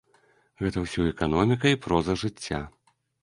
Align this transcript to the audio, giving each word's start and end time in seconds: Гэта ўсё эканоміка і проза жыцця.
Гэта 0.63 0.77
ўсё 0.85 1.05
эканоміка 1.11 1.67
і 1.75 1.79
проза 1.85 2.17
жыцця. 2.25 2.61